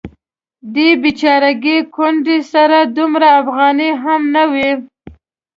[0.73, 4.69] دې بیچارګۍ کونډې سره دومره افغانۍ هم نه وې.